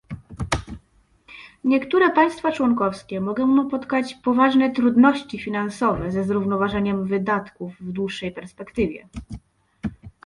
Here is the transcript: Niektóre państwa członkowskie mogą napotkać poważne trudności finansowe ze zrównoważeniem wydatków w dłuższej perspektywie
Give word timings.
Niektóre 1.63 2.09
państwa 2.09 2.51
członkowskie 2.51 3.21
mogą 3.21 3.55
napotkać 3.63 4.15
poważne 4.15 4.71
trudności 4.71 5.39
finansowe 5.39 6.11
ze 6.11 6.23
zrównoważeniem 6.23 7.07
wydatków 7.07 7.73
w 7.79 7.91
dłuższej 7.91 8.31
perspektywie 8.31 9.07